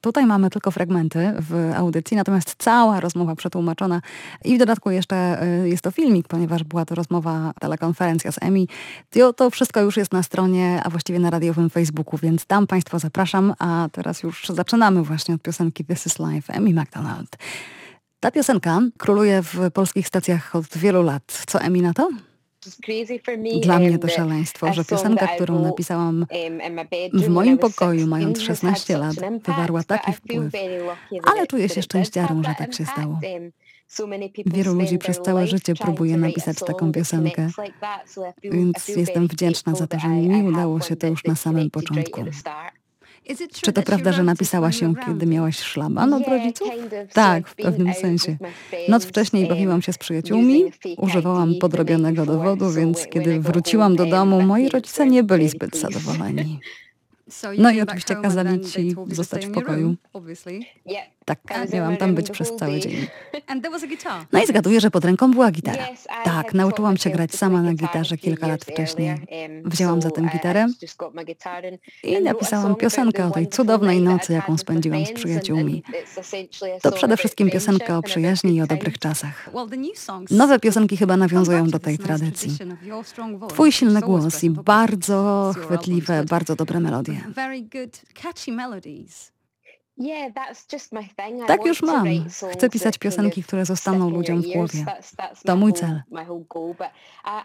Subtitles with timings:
[0.00, 4.00] Tutaj mamy tylko fragmenty w audycji, natomiast cała rozmowa przetłumaczona
[4.44, 8.68] i w dodatku jeszcze y, jest to filmik, ponieważ była to rozmowa, telekonferencja z Emi.
[9.36, 13.54] To, wszystko już jest na stronie, a właściwie na radiowym Facebooku, więc tam Państwa zapraszam,
[13.58, 17.36] a teraz już zaczynamy właśnie od piosenki This is Life, Emi McDonald.
[18.20, 21.42] Ta piosenka króluje w polskich stacjach od wielu lat.
[21.46, 22.08] Co Emi na to?
[23.62, 26.26] Dla mnie to szaleństwo, że piosenka, którą napisałam
[27.12, 29.16] w moim pokoju, mając 16 lat,
[29.46, 30.52] wywarła taki wpływ.
[31.22, 33.20] Ale czuję się szczęściarą, że tak się stało.
[34.46, 37.48] Wielu ludzi przez całe życie próbuje napisać taką piosenkę,
[38.44, 42.24] więc jestem wdzięczna za to, że mi udało się to już na samym początku.
[43.62, 46.68] Czy to prawda, że napisałaś ją, kiedy miałaś szlaban od rodziców?
[47.12, 48.36] Tak, w pewnym sensie.
[48.88, 50.64] Noc wcześniej bawiłam się z przyjaciółmi,
[50.96, 56.60] używałam podrobionego dowodu, więc kiedy wróciłam do domu, moi rodzice nie byli zbyt zadowoleni.
[57.58, 59.96] No i oczywiście kazali ci zostać w pokoju.
[61.24, 61.38] Tak,
[61.72, 62.92] miałam tam być przez cały dzień.
[64.32, 65.84] No i zgaduję, że pod ręką była gitara.
[66.24, 69.16] Tak, nauczyłam się grać sama na gitarze kilka lat wcześniej.
[69.64, 70.66] Wzięłam zatem gitarę
[72.02, 75.82] i napisałam piosenkę o tej cudownej nocy, jaką spędziłam z przyjaciółmi.
[76.82, 79.50] To przede wszystkim piosenka o przyjaźni i o dobrych czasach.
[80.30, 82.56] Nowe piosenki chyba nawiązują do tej tradycji.
[83.48, 87.17] Twój silny głos i bardzo chwytliwe, bardzo dobre melodie.
[91.46, 92.06] Tak już mam.
[92.52, 94.84] Chcę pisać piosenki, które zostaną ludziom w głowie.
[95.44, 96.02] To mój cel.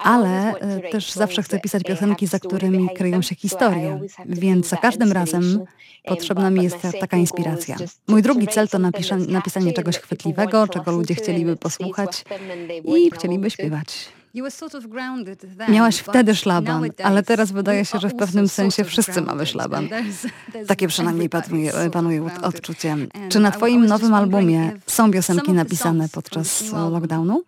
[0.04, 4.00] Ale e, też zawsze chcę pisać piosenki, za którymi kryją się historie.
[4.26, 5.66] Więc za każdym razem
[6.06, 7.76] potrzebna mi jest taka inspiracja.
[8.08, 8.80] Mój drugi cel to
[9.28, 12.26] napisanie czegoś chwytliwego, czego ludzie chcieliby posłuchać
[12.86, 14.10] i chcieliby śpiewać.
[15.70, 19.90] Miałaś wtedy szlaban, ale teraz wydaje się, że w pewnym sensie wszyscy mamy szlaban.
[20.68, 22.98] Takie przynajmniej panuje, panuje odczucie.
[23.30, 27.44] Czy na twoim nowym albumie są piosenki napisane podczas lockdownu?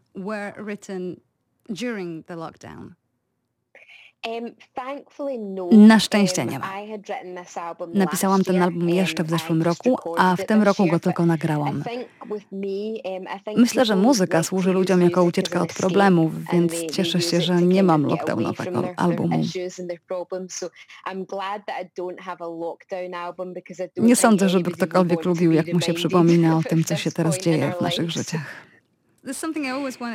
[5.72, 6.72] Na szczęście nie ma.
[7.94, 11.84] Napisałam ten album jeszcze w zeszłym roku, a w tym roku go tylko nagrałam.
[13.58, 18.06] Myślę, że muzyka służy ludziom jako ucieczka od problemów, więc cieszę się, że nie mam
[18.06, 19.42] lockdownowego albumu.
[23.98, 27.74] Nie sądzę, żeby ktokolwiek lubił, jak mu się przypomina o tym, co się teraz dzieje
[27.80, 28.65] w naszych życiach.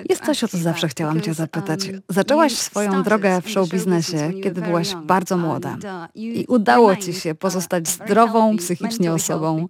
[0.09, 1.87] Jest coś, o co zawsze chciałam Cię zapytać.
[1.87, 7.34] Um, Zaczęłaś swoją drogę w showbiznesie, kiedy byłaś bardzo młoda uh, i udało Ci się
[7.34, 9.69] pozostać zdrową psychicznie osobą.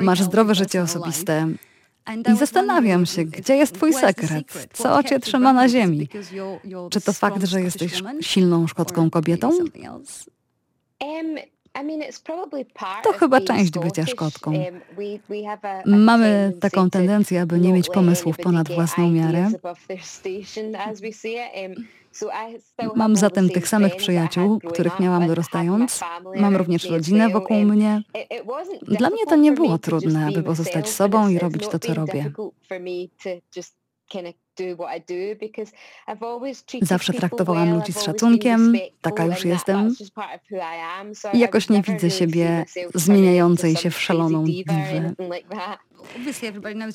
[0.00, 1.48] Masz zdrowe życie osobiste.
[2.32, 4.68] I zastanawiam się, gdzie jest Twój sekret?
[4.72, 6.08] Co Cię trzyma na ziemi?
[6.90, 9.50] Czy to fakt, że jesteś silną szkocką kobietą?
[13.02, 14.52] To chyba część bycia Szkotką.
[14.52, 19.48] Um, Mamy taką tendencję, aby nie mieć pomysłów ponad własną miarę.
[22.78, 26.00] Um, Mam zatem tych samych przyjaciół, których miałam dorastając.
[26.36, 28.02] Mam również rodzinę wokół um, mnie.
[28.82, 32.32] Dla mnie to nie było trudne, aby pozostać sobą i robić to, co robię.
[36.82, 39.94] Zawsze traktowałam ludzi z szacunkiem, taka już jestem.
[41.32, 45.14] I jakoś nie widzę siebie zmieniającej się w szaloną diwę.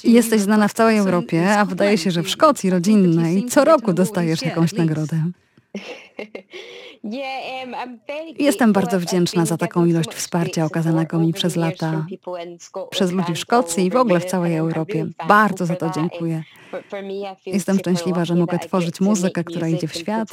[0.03, 4.41] Jesteś znana w całej Europie, a wydaje się, że w Szkocji rodzinnej co roku dostajesz
[4.41, 5.23] jakąś nagrodę.
[8.39, 12.05] Jestem bardzo wdzięczna za taką ilość wsparcia okazanego mi przez lata,
[12.89, 15.07] przez ludzi w Szkocji i w ogóle w całej Europie.
[15.27, 16.43] Bardzo za to dziękuję.
[17.45, 20.29] Jestem szczęśliwa, że mogę tworzyć muzykę, która idzie w świat,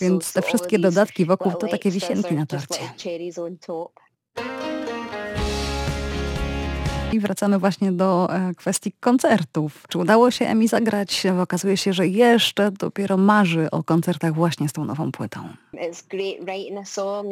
[0.00, 2.80] więc te wszystkie dodatki wokół to takie wisienki na torcie.
[7.12, 9.84] I wracamy właśnie do e, kwestii koncertów.
[9.88, 11.26] Czy udało się Emi zagrać?
[11.42, 15.40] Okazuje się, że jeszcze dopiero marzy o koncertach właśnie z tą nową płytą.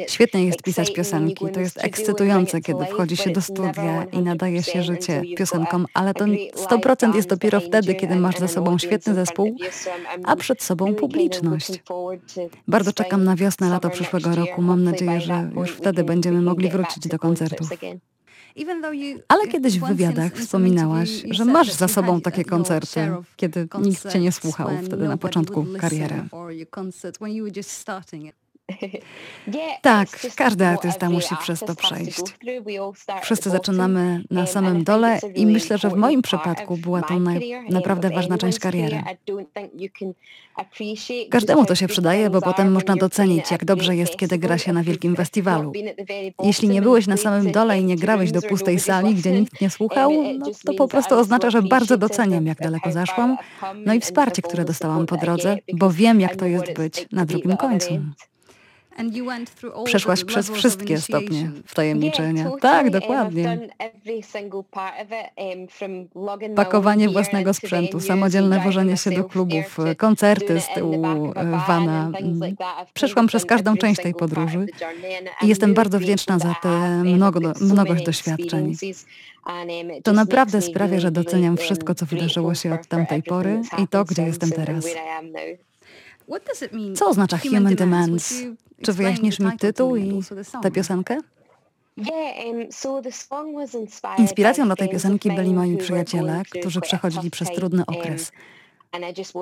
[0.07, 1.45] Świetnie jest pisać piosenki.
[1.53, 6.25] To jest ekscytujące, kiedy wchodzi się do studia i nadaje się życie piosenkom, ale to
[6.25, 9.57] 100% jest dopiero wtedy, kiedy masz ze sobą świetny zespół,
[10.23, 11.83] a przed sobą publiczność.
[12.67, 14.61] Bardzo czekam na wiosnę, lato przyszłego roku.
[14.61, 17.69] Mam nadzieję, że już wtedy będziemy mogli wrócić do koncertów.
[19.27, 22.99] Ale kiedyś w wywiadach wspominałaś, że masz za sobą takie koncerty,
[23.35, 26.23] kiedy nikt cię nie słuchał wtedy na początku kariery.
[29.81, 32.21] Tak, każdy artysta musi przez to przejść.
[33.21, 37.13] Wszyscy zaczynamy na samym dole i myślę, że w moim przypadku była to
[37.69, 39.03] naprawdę ważna część kariery.
[41.29, 44.83] Każdemu to się przydaje, bo potem można docenić, jak dobrze jest, kiedy gra się na
[44.83, 45.71] wielkim festiwalu.
[46.43, 49.69] Jeśli nie byłeś na samym dole i nie grałeś do pustej sali, gdzie nikt nie
[49.69, 53.37] słuchał, no to po prostu oznacza, że bardzo doceniam, jak daleko zaszłam,
[53.85, 57.57] no i wsparcie, które dostałam po drodze, bo wiem, jak to jest być na drugim
[57.57, 57.99] końcu.
[59.85, 62.51] Przeszłaś przez wszystkie stopnie wtajemniczenia.
[62.61, 63.59] Tak, dokładnie.
[65.77, 71.01] Um, Pakowanie własnego sprzętu, samodzielne wożenie się do klubów, koncerty z tyłu
[71.67, 72.11] vana.
[72.93, 74.65] Przeszłam przez każdą część tej podróży
[75.41, 78.75] i jestem bardzo wdzięczna za tę mnogo, mnogość doświadczeń.
[79.47, 84.05] Um, to naprawdę sprawia, że doceniam wszystko, co wydarzyło się od tamtej pory i to,
[84.05, 84.85] gdzie jestem teraz.
[86.95, 88.33] Co oznacza Human Demands?
[88.81, 90.21] Czy wyjaśnisz mi tytuł i
[90.61, 91.19] tę piosenkę?
[91.97, 92.67] Um,
[94.17, 98.31] Inspiracją do tej piosenki byli moi przyjaciele, którzy przechodzili przez trudny um, okres.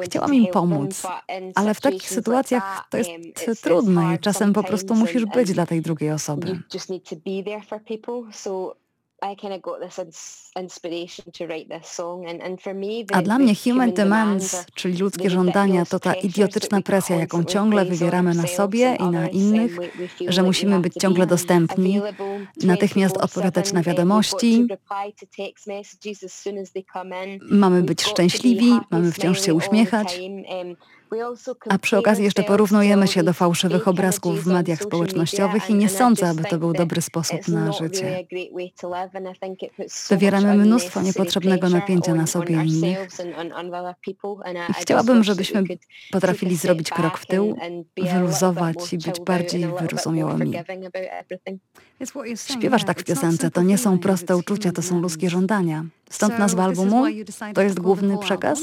[0.06, 1.08] Chciałam im pomóc,
[1.56, 3.10] ale w takich sytuacjach to jest
[3.48, 6.60] um, trudne i czasem po prostu musisz być dla tej drugiej osoby.
[13.14, 18.34] A dla mnie human demands, czyli ludzkie żądania, to ta idiotyczna presja, jaką ciągle wywieramy
[18.34, 19.78] na sobie i na innych,
[20.28, 22.02] że musimy być ciągle dostępni,
[22.64, 24.68] natychmiast odpowiadać na wiadomości,
[27.42, 30.20] mamy być szczęśliwi, mamy wciąż się uśmiechać.
[31.70, 36.30] A przy okazji jeszcze porównujemy się do fałszywych obrazków w mediach społecznościowych i nie sądzę,
[36.30, 38.26] aby to był dobry sposób na życie.
[40.10, 43.08] Wywieramy mnóstwo niepotrzebnego napięcia na sobie i innych.
[44.80, 45.64] Chciałabym, żebyśmy
[46.12, 47.58] potrafili zrobić krok w tył,
[48.14, 50.54] wyluzować i być bardziej wyrozumiałymi.
[52.36, 55.86] Śpiewasz tak w piosence, to nie są proste uczucia, to są ludzkie żądania.
[56.10, 57.06] Stąd nazwa albumu?
[57.54, 58.60] To jest główny przekaz?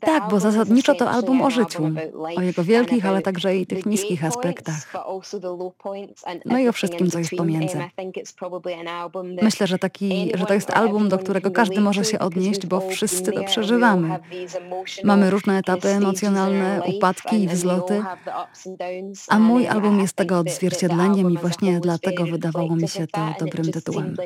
[0.00, 1.90] Tak, bo zasadniczo to album o życiu,
[2.36, 4.92] o jego wielkich, ale także i tych niskich aspektach.
[6.44, 7.78] No i o wszystkim, co jest pomiędzy.
[9.42, 13.32] Myślę, że, taki, że to jest album, do którego każdy może się odnieść, bo wszyscy
[13.32, 14.18] to przeżywamy.
[15.04, 18.02] Mamy różne etapy emocjonalne, upadki i wzloty,
[19.28, 24.16] a mój album jest tego odzwierciedleniem i właśnie dlatego wydawało mi się to dobrym tytułem.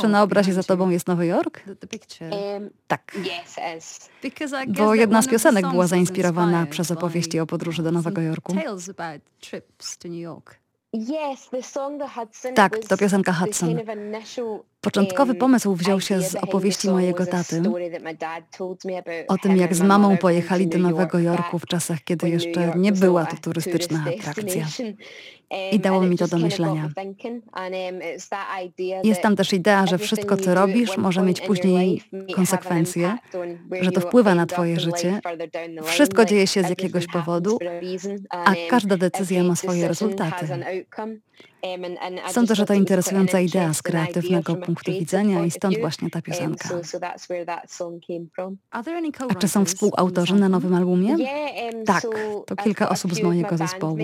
[0.00, 1.60] Czy na obrazie za tobą jest Nowy Jork?
[2.86, 3.16] Tak.
[4.68, 8.54] Bo jedna z piosenek była zainspirowana przez opowieści o podróży do Nowego Jorku.
[12.54, 13.68] Tak, to piosenka Hudson.
[14.86, 17.62] Początkowy pomysł wziął się z opowieści mojego taty
[19.28, 23.26] o tym, jak z mamą pojechali do Nowego Jorku w czasach, kiedy jeszcze nie była
[23.26, 24.66] to turystyczna atrakcja.
[25.72, 26.90] I dało mi to do myślenia.
[29.04, 32.02] Jest tam też idea, że wszystko, co robisz, może mieć później
[32.34, 33.16] konsekwencje,
[33.80, 35.20] że to wpływa na twoje życie.
[35.82, 37.58] Wszystko dzieje się z jakiegoś powodu,
[38.30, 40.46] a każda decyzja ma swoje rezultaty.
[42.28, 46.68] Sądzę, że to interesująca idea z kreatywnego punktu widzenia i stąd właśnie ta piosenka.
[49.28, 51.16] A czy są współautorzy na nowym albumie?
[51.86, 52.06] Tak,
[52.46, 53.98] to kilka osób z mojego zespołu.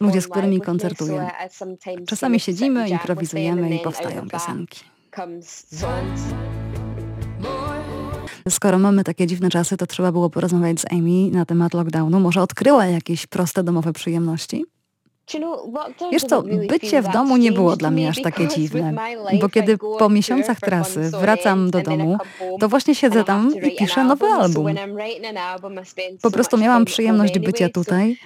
[0.00, 1.30] Ludzie, z którymi koncertuję.
[2.06, 4.84] Czasami siedzimy, improwizujemy i powstają piosenki.
[8.48, 12.20] Skoro mamy takie dziwne czasy, to trzeba było porozmawiać z Amy na temat lockdownu.
[12.20, 14.64] Może odkryła jakieś proste domowe przyjemności?
[16.12, 18.94] Wiesz co, bycie w domu nie było dla mnie aż takie dziwne,
[19.40, 22.18] bo kiedy po miesiącach trasy wracam do domu,
[22.60, 24.66] to właśnie siedzę tam i piszę nowy album.
[26.22, 28.16] Po prostu miałam przyjemność bycia tutaj,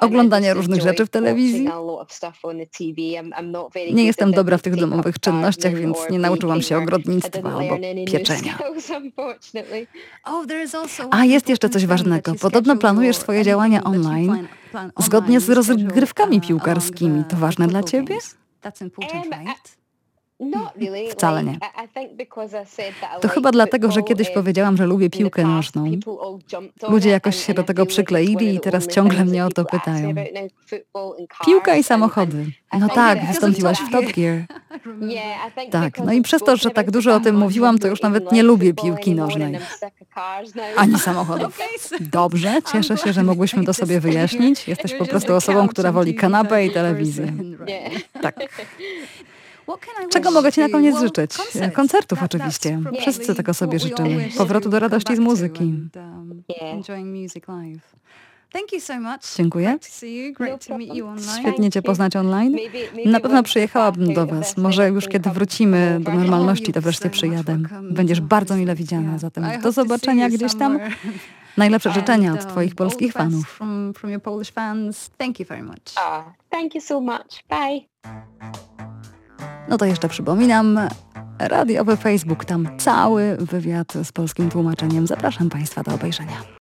[0.00, 1.68] oglądania różnych rzeczy w telewizji.
[3.92, 8.58] Nie jestem dobra w tych domowych czynnościach, więc nie nauczyłam się ogrodnictwa albo pieczenia.
[10.24, 10.46] Oh,
[11.10, 12.34] A jest jeszcze coś ważnego.
[12.40, 14.33] Podobno planujesz swoje działania online
[14.98, 17.24] zgodnie z rozgrywkami piłkarskimi.
[17.24, 18.18] To ważne dla ciebie?
[21.10, 21.58] Wcale nie.
[23.20, 25.84] To chyba dlatego, że kiedyś powiedziałam, że lubię piłkę nożną.
[26.88, 30.14] Ludzie jakoś się do tego przykleili i teraz ciągle mnie o to pytają.
[31.46, 32.46] Piłka i samochody.
[32.80, 34.42] No tak, wystąpiłaś w Top Gear.
[35.70, 38.42] Tak, no i przez to, że tak dużo o tym mówiłam, to już nawet nie
[38.42, 39.58] lubię piłki nożnej.
[40.76, 41.58] Ani samochodów.
[42.00, 44.68] Dobrze, cieszę się, że mogłyśmy to sobie wyjaśnić.
[44.68, 47.32] Jesteś po prostu osobą, która woli kanapę i telewizję.
[48.22, 48.36] Tak.
[50.10, 51.30] Czego mogę Ci na koniec życzyć?
[51.74, 52.80] Koncertów oczywiście.
[53.00, 54.28] Wszyscy tego sobie życzymy.
[54.38, 55.74] Powrotu do radości z muzyki.
[59.36, 59.78] Dziękuję.
[61.40, 62.56] Świetnie Cię poznać online.
[63.06, 64.56] Na pewno przyjechałabym do Was.
[64.56, 67.58] Może już kiedy wrócimy do normalności, to wreszcie przyjadę.
[67.90, 70.78] Będziesz bardzo mile widziana, zatem do zobaczenia gdzieś tam.
[71.56, 73.60] Najlepsze życzenia od Twoich polskich fanów.
[75.96, 76.24] Ah.
[79.68, 80.80] No to jeszcze przypominam,
[81.38, 85.06] radiowy Facebook, tam cały wywiad z polskim tłumaczeniem.
[85.06, 86.44] Zapraszam Państwa do obejrzenia.